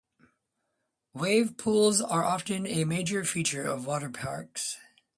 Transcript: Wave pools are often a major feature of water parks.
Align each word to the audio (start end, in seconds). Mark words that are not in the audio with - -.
Wave 1.13 1.57
pools 1.59 2.01
are 2.01 2.23
often 2.23 2.65
a 2.65 2.85
major 2.85 3.23
feature 3.23 3.63
of 3.67 3.85
water 3.85 4.09
parks. 4.09 4.77